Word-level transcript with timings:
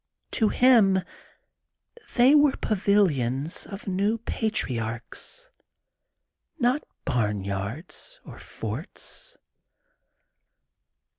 To 0.31 0.49
him 0.49 0.97
they 2.15 2.33
were 2.33 2.55
pavilions 2.57 3.67
of 3.67 3.87
new 3.87 4.17
patriarchs, 4.17 5.51
not 6.57 6.83
barnyards 7.05 8.19
or 8.25 8.39
forts." 8.39 9.37